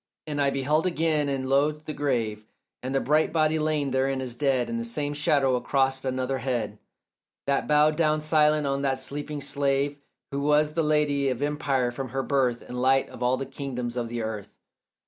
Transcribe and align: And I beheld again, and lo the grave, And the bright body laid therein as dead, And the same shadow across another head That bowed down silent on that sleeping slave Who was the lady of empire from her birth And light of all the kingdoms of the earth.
And 0.25 0.41
I 0.41 0.49
beheld 0.49 0.87
again, 0.87 1.29
and 1.29 1.47
lo 1.47 1.71
the 1.73 1.93
grave, 1.93 2.47
And 2.81 2.95
the 2.95 2.99
bright 2.99 3.31
body 3.31 3.59
laid 3.59 3.91
therein 3.91 4.19
as 4.19 4.33
dead, 4.33 4.67
And 4.67 4.79
the 4.79 4.83
same 4.83 5.13
shadow 5.13 5.55
across 5.55 6.03
another 6.03 6.39
head 6.39 6.79
That 7.45 7.67
bowed 7.67 7.97
down 7.97 8.19
silent 8.19 8.65
on 8.65 8.81
that 8.81 8.97
sleeping 8.97 9.41
slave 9.41 9.99
Who 10.31 10.39
was 10.41 10.73
the 10.73 10.81
lady 10.81 11.29
of 11.29 11.43
empire 11.43 11.91
from 11.91 12.09
her 12.09 12.23
birth 12.23 12.63
And 12.63 12.81
light 12.81 13.09
of 13.09 13.21
all 13.21 13.37
the 13.37 13.45
kingdoms 13.45 13.95
of 13.95 14.09
the 14.09 14.23
earth. 14.23 14.55